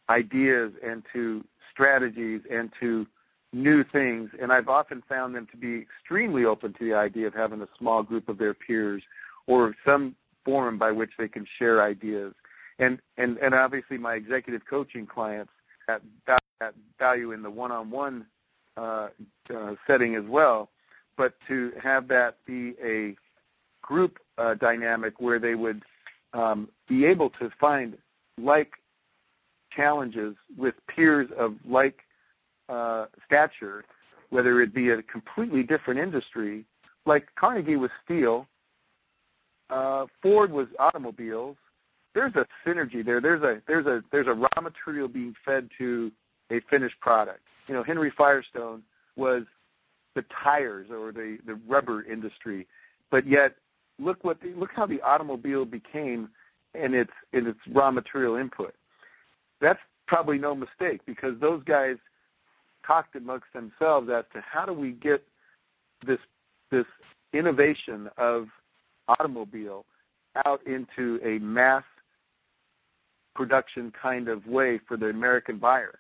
[0.09, 1.45] ideas and to
[1.77, 3.07] strategies and to
[3.53, 4.31] new things.
[4.41, 7.69] And I've often found them to be extremely open to the idea of having a
[7.79, 9.03] small group of their peers
[9.47, 12.33] or some forum by which they can share ideas.
[12.79, 15.53] And and and obviously my executive coaching clients
[15.87, 16.43] that, that
[16.99, 18.27] value in the one-on-one
[18.77, 19.09] uh,
[19.55, 20.69] uh, setting as well,
[21.17, 23.17] but to have that be a
[23.83, 25.83] group uh, dynamic where they would
[26.33, 27.97] um, be able to find
[28.39, 28.73] like
[29.77, 32.01] challenges with peers of like
[32.69, 33.85] uh, stature,
[34.31, 36.65] whether it be a completely different industry,
[37.05, 38.47] like Carnegie was steel,
[39.71, 41.57] uh, Ford was automobiles,
[42.17, 43.21] there's a synergy there.
[43.21, 46.11] There's a there's a there's a raw material being fed to
[46.51, 47.43] a finished product.
[47.69, 48.83] You know, Henry Firestone
[49.17, 49.43] was
[50.15, 52.67] the tires or the the rubber industry,
[53.11, 53.55] but yet
[53.99, 56.31] look what the, look how the automobile became
[56.75, 58.75] in its in its raw material input.
[59.61, 61.97] That's probably no mistake because those guys
[62.87, 65.25] talked amongst themselves as to how do we get
[66.07, 66.19] this
[66.71, 66.87] this
[67.33, 68.49] innovation of
[69.09, 69.85] automobile
[70.45, 71.85] out into a mass
[73.35, 75.99] production kind of way for the American buyer.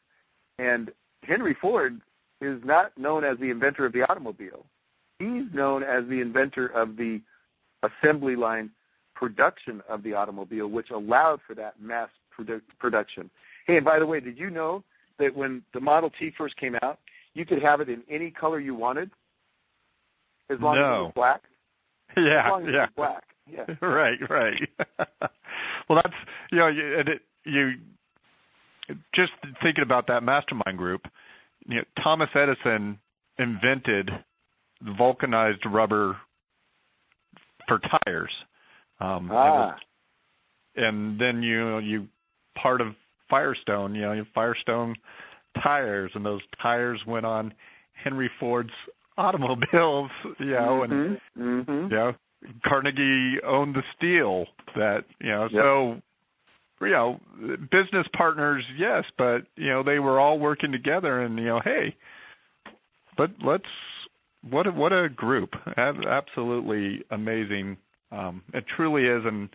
[0.58, 0.90] And
[1.22, 2.00] Henry Ford
[2.40, 4.66] is not known as the inventor of the automobile.
[5.18, 7.20] He's known as the inventor of the
[7.82, 8.70] assembly line
[9.14, 12.10] production of the automobile, which allowed for that mass
[12.78, 13.30] production.
[13.66, 14.82] Hey, and by the way, did you know
[15.18, 16.98] that when the Model T first came out,
[17.34, 19.10] you could have it in any color you wanted,
[20.50, 20.82] as long no.
[20.82, 21.42] as it was black?
[22.16, 22.84] Yeah, as long as yeah.
[22.84, 23.24] it was black.
[23.50, 23.74] Yeah.
[23.86, 24.68] right, right.
[25.88, 26.14] well, that's
[26.50, 27.74] you know, you, and it, you
[29.14, 29.32] just
[29.62, 31.06] thinking about that mastermind group.
[31.66, 32.98] You know, Thomas Edison
[33.38, 34.10] invented
[34.82, 36.16] vulcanized rubber
[37.68, 38.30] for tires.
[39.00, 39.76] Um, ah.
[40.74, 42.08] and then you you
[42.56, 42.94] part of
[43.28, 44.94] Firestone, you know, Firestone
[45.62, 47.52] tires, and those tires went on
[47.94, 48.72] Henry Ford's
[49.18, 50.92] automobiles, you know, mm-hmm.
[50.92, 51.82] and mm-hmm.
[51.84, 52.14] you know,
[52.64, 54.46] Carnegie owned the steel
[54.76, 55.52] that you know, Yep.
[55.52, 56.02] so
[56.82, 57.20] you know,
[57.70, 61.96] business partners, yes, but you know, they were all working together, and you know, hey,
[63.16, 63.64] but let's
[64.50, 67.76] what a, what a group, Ab- absolutely amazing.
[68.12, 69.48] Um, it truly is, and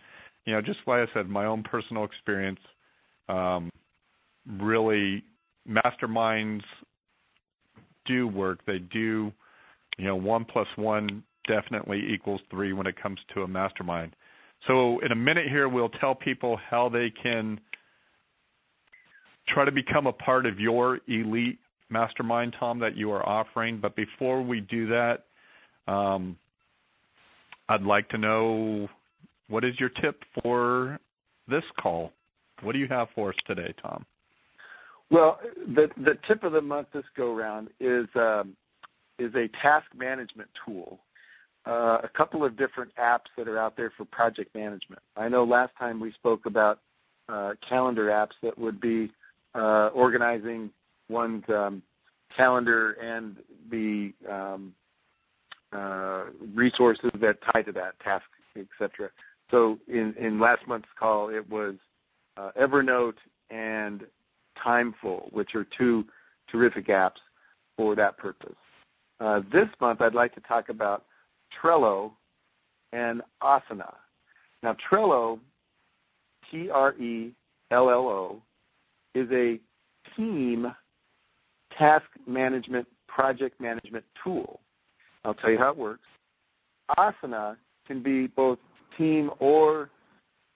[0.44, 2.58] you know, just like I said, my own personal experience,
[4.58, 5.24] really,
[5.68, 6.64] masterminds
[8.04, 8.60] do work.
[8.66, 9.32] They do,
[9.98, 14.14] you know, one plus one definitely equals three when it comes to a mastermind.
[14.66, 17.60] So in a minute here, we'll tell people how they can
[19.48, 21.58] try to become a part of your elite
[21.90, 23.78] mastermind, Tom, that you are offering.
[23.78, 25.24] But before we do that,
[25.88, 26.36] um,
[27.68, 28.88] I'd like to know
[29.48, 30.98] what is your tip for
[31.48, 32.12] this call?
[32.62, 34.04] What do you have for us today, Tom?
[35.10, 35.40] Well,
[35.74, 38.56] the the tip of the month this go round is um,
[39.18, 41.00] is a task management tool.
[41.64, 45.00] Uh, a couple of different apps that are out there for project management.
[45.16, 46.80] I know last time we spoke about
[47.28, 49.12] uh, calendar apps that would be
[49.54, 50.70] uh, organizing
[51.08, 51.82] one's um,
[52.36, 53.36] calendar and
[53.70, 54.74] the um,
[55.72, 58.24] uh, resources that tie to that task,
[58.56, 59.10] etc.
[59.50, 61.76] So in, in last month's call, it was
[62.36, 63.16] uh, Evernote
[63.50, 64.04] and
[64.64, 66.04] Timeful, which are two
[66.50, 67.20] terrific apps
[67.76, 68.54] for that purpose.
[69.20, 71.04] Uh, this month, I'd like to talk about
[71.62, 72.12] Trello
[72.92, 73.94] and Asana.
[74.62, 75.38] Now, Trello,
[76.50, 77.32] T R E
[77.70, 78.42] L L O,
[79.14, 79.60] is a
[80.16, 80.74] team
[81.76, 84.60] task management, project management tool.
[85.24, 86.06] I'll tell you how it works.
[86.98, 87.56] Asana
[87.86, 88.58] can be both
[88.98, 89.88] team or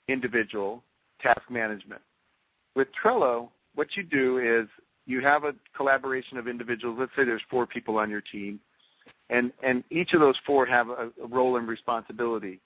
[0.09, 0.83] individual
[1.21, 2.03] task management.
[2.75, 4.69] With Trello, what you do is
[5.07, 6.97] you have a collaboration of individuals.
[6.99, 8.61] Let's say there's four people on your team,
[9.31, 12.61] and, and each of those four have a, a role and responsibility.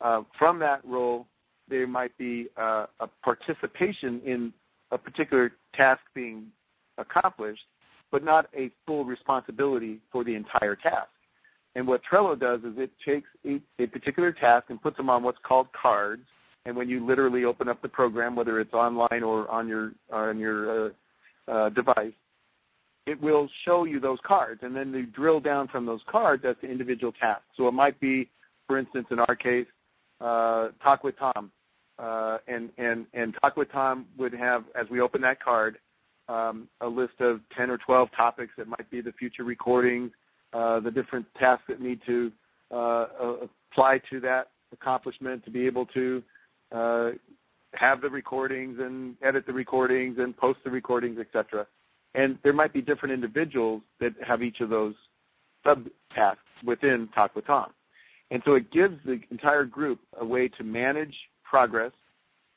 [0.00, 1.26] Uh, from that role,
[1.68, 4.52] there might be uh, a participation in
[4.90, 6.46] a particular task being
[6.98, 7.64] accomplished,
[8.10, 11.08] but not a full responsibility for the entire task.
[11.74, 15.22] And what Trello does is it takes a, a particular task and puts them on
[15.22, 16.22] what's called cards.
[16.64, 20.38] And when you literally open up the program, whether it's online or on your on
[20.38, 20.90] your uh,
[21.48, 22.12] uh, device,
[23.06, 26.54] it will show you those cards, and then you drill down from those cards as
[26.60, 27.44] to individual tasks.
[27.56, 28.28] So it might be,
[28.68, 29.66] for instance, in our case,
[30.20, 31.50] uh, talk with Tom,
[31.98, 35.78] uh, and and and talk with Tom would have, as we open that card,
[36.28, 40.12] um, a list of 10 or 12 topics that might be the future recordings,
[40.52, 42.30] uh, the different tasks that need to
[42.70, 43.06] uh,
[43.72, 46.22] apply to that accomplishment to be able to
[46.72, 47.10] uh,
[47.74, 51.66] have the recordings and edit the recordings and post the recordings, etc.
[52.14, 54.94] And there might be different individuals that have each of those
[55.64, 57.72] subtasks within Talk with Tom.
[58.30, 61.14] And so it gives the entire group a way to manage
[61.44, 61.92] progress,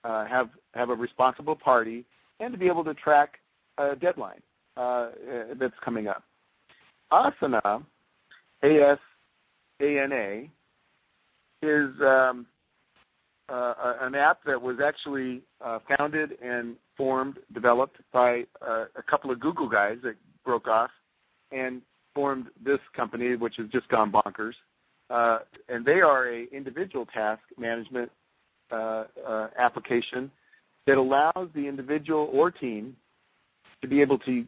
[0.03, 2.05] uh, have have a responsible party,
[2.39, 3.39] and to be able to track
[3.77, 4.41] a deadline
[4.77, 5.11] uh, uh,
[5.59, 6.23] that's coming up.
[7.11, 7.83] Asana,
[8.63, 10.49] A-S-A-N-A,
[11.61, 12.45] is um,
[13.49, 19.31] uh, an app that was actually uh, founded and formed, developed by uh, a couple
[19.31, 20.91] of Google guys that broke off
[21.51, 21.81] and
[22.13, 24.53] formed this company, which has just gone bonkers.
[25.09, 25.39] Uh,
[25.69, 28.11] and they are a individual task management
[28.71, 30.31] uh, uh, application
[30.87, 32.95] that allows the individual or team
[33.81, 34.45] to be able to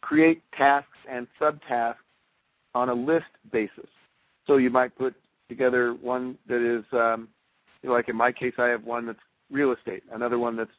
[0.00, 1.96] create tasks and subtasks
[2.74, 3.88] on a list basis.
[4.46, 5.14] So you might put
[5.48, 7.28] together one that is, um,
[7.84, 9.18] like in my case, I have one that's
[9.50, 10.70] real estate, another one that's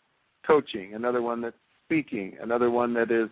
[0.45, 3.29] coaching, another one that's speaking, another one that is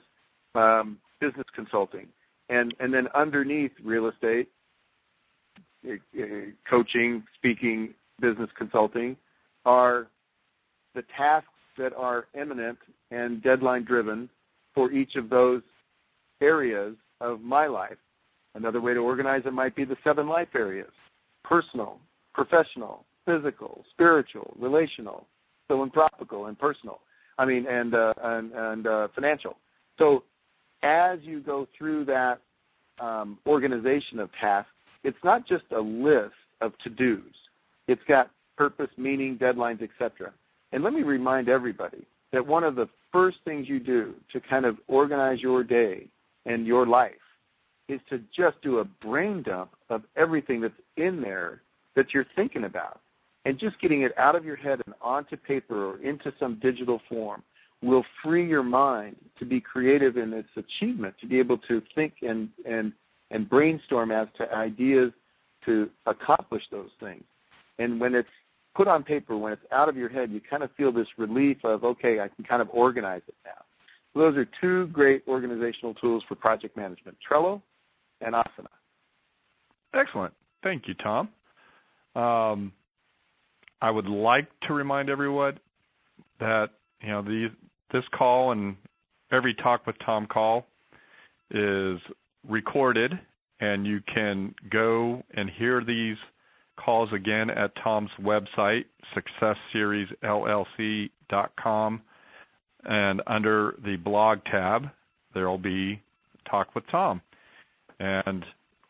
[0.56, 2.08] um, business consulting,
[2.50, 4.50] and and then underneath real estate,
[5.88, 6.26] uh, uh,
[6.70, 9.16] coaching, speaking, business consulting,
[9.66, 10.08] are
[10.96, 12.78] the tasks that are imminent
[13.12, 14.30] and deadline driven
[14.74, 15.62] for each of those
[16.42, 17.98] areas of my life.
[18.56, 20.92] Another way to organize it might be the seven life areas
[21.44, 22.00] personal,
[22.34, 25.28] professional, physical, spiritual, relational,
[25.68, 27.02] philanthropical, and personal.
[27.38, 29.58] I mean, and, uh, and, and uh, financial.
[30.00, 30.24] So
[30.82, 32.40] as you go through that
[33.00, 34.72] um, organization of tasks,
[35.04, 37.22] it's not just a list of to-dos.
[37.88, 40.34] It's got purpose, meaning, deadlines, etc.
[40.72, 44.66] And let me remind everybody that one of the first things you do to kind
[44.66, 46.08] of organize your day
[46.46, 47.14] and your life
[47.88, 51.62] is to just do a brain dump of everything that's in there
[51.96, 53.00] that you're thinking about.
[53.48, 57.02] And just getting it out of your head and onto paper or into some digital
[57.08, 57.42] form
[57.82, 62.16] will free your mind to be creative in its achievement, to be able to think
[62.24, 62.92] and, and,
[63.32, 65.14] and brainstorm as to ideas
[65.64, 67.24] to accomplish those things.
[67.80, 68.28] And when it's
[68.76, 71.64] put on paper, when it's out of your head, you kind of feel this relief
[71.64, 73.64] of, okay, I can kind of organize it now.
[74.14, 77.62] So those are two great organizational tools for project management, Trello
[78.20, 78.68] and Asana.
[79.94, 80.34] Excellent.
[80.64, 81.30] Thank you, Tom.
[82.14, 82.74] Um,
[83.82, 85.60] I would like to remind everyone
[86.40, 86.72] that
[87.02, 87.52] you know the,
[87.92, 88.78] this call and
[89.32, 90.66] every Talk with Tom call
[91.52, 92.00] is
[92.48, 93.20] recorded,
[93.60, 96.16] and you can go and hear these
[96.78, 102.02] calls again at Tom's website, successseriesllc.com,
[102.86, 104.90] and under the blog tab,
[105.34, 106.02] there will be
[106.50, 107.22] Talk with Tom,
[108.00, 108.46] and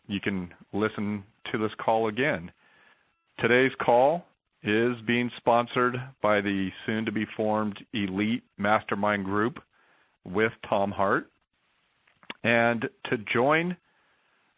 [0.07, 2.51] you can listen to this call again.
[3.39, 4.26] Today's call
[4.63, 9.59] is being sponsored by the soon to be formed Elite Mastermind Group
[10.25, 11.29] with Tom Hart.
[12.43, 13.77] And to join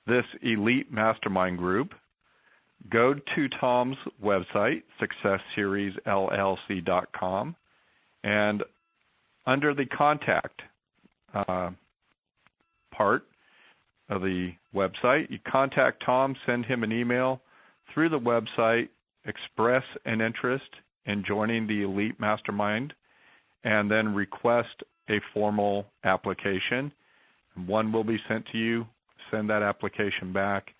[0.08, 1.93] this Elite Mastermind Group,
[2.89, 7.56] go to Tom's website, successseriesllc.com,
[8.24, 8.64] and
[9.45, 10.62] under the contact
[11.34, 11.72] uh,
[12.91, 13.24] part
[14.10, 17.41] of the website, you contact Tom, send him an email
[17.93, 18.89] through the website,
[19.30, 20.69] express an interest
[21.05, 22.93] in joining the Elite Mastermind,
[23.63, 26.91] and then request a formal application.
[27.65, 28.86] One will be sent to you.
[29.32, 30.73] Send that application back.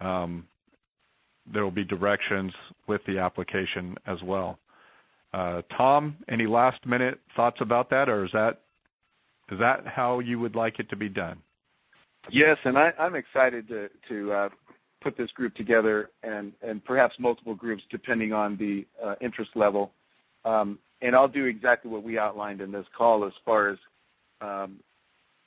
[0.00, 0.46] Um,
[1.52, 2.52] there will be directions
[2.86, 4.58] with the application as well.
[5.32, 8.60] Uh, Tom, any last minute thoughts about that, or is that
[9.50, 11.38] is that how you would like it to be done?
[12.30, 14.48] Yes, and I, am excited to, to uh,
[15.04, 19.92] put this group together and, and perhaps multiple groups depending on the uh, interest level.
[20.46, 23.78] Um, and I'll do exactly what we outlined in this call as far as
[24.40, 24.80] um,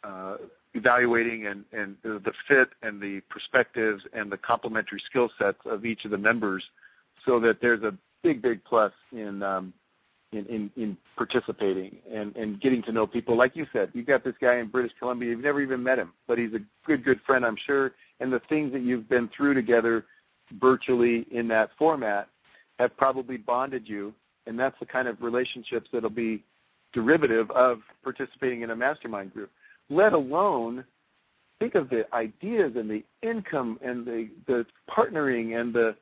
[0.04, 0.38] uh,
[0.76, 6.06] evaluating and, and the, fit and the perspectives and the complementary skill sets of each
[6.06, 6.64] of the members
[7.26, 9.74] so that there's a big, big plus in um,
[10.34, 13.38] in, in, in participating and, and getting to know people.
[13.38, 15.30] Like you said, you've got this guy in British Columbia.
[15.30, 17.94] You've never even met him, but he's a good, good friend, I'm sure.
[18.20, 20.06] And the things that you've been through together
[20.60, 22.28] virtually in that format
[22.80, 24.14] have probably bonded you.
[24.48, 26.44] And that's the kind of relationships that'll be
[26.94, 29.52] derivative of participating in a mastermind group,
[29.90, 30.84] let alone
[31.60, 35.96] think of the ideas and the income and the, the partnering and the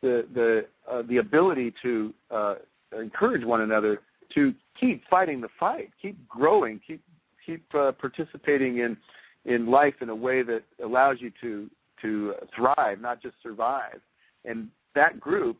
[0.00, 2.54] the the uh, the ability to uh,
[2.92, 4.00] encourage one another
[4.34, 7.02] to keep fighting the fight, keep growing, keep
[7.44, 8.96] keep uh, participating in
[9.44, 11.70] in life in a way that allows you to
[12.02, 14.00] to thrive, not just survive.
[14.44, 15.58] And that group,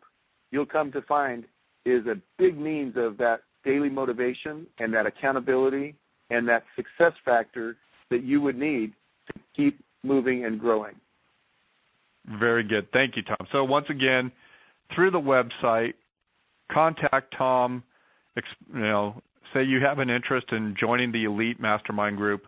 [0.51, 1.45] you'll come to find,
[1.85, 5.95] is a big means of that daily motivation and that accountability
[6.31, 7.76] and that success factor
[8.11, 8.93] that you would need
[9.26, 10.95] to keep moving and growing.
[12.39, 12.91] Very good.
[12.93, 13.47] Thank you, Tom.
[13.51, 14.31] So once again,
[14.95, 15.95] through the website,
[16.71, 17.83] contact Tom,
[18.37, 18.43] you
[18.81, 19.21] know,
[19.53, 22.47] say you have an interest in joining the Elite Mastermind Group,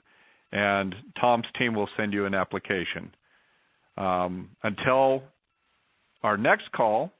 [0.52, 3.14] and Tom's team will send you an application.
[3.96, 5.22] Um, until
[6.22, 7.12] our next call,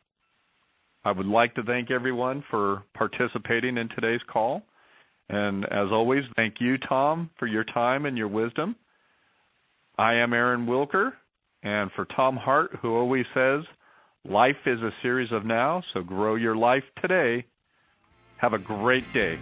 [1.05, 4.63] I would like to thank everyone for participating in today's call.
[5.29, 8.77] And as always, thank you, Tom, for your time and your wisdom.
[9.97, 11.13] I am Aaron Wilker,
[11.63, 13.65] and for Tom Hart, who always says,
[14.29, 17.47] Life is a series of now, so grow your life today.
[18.37, 19.39] Have a great day.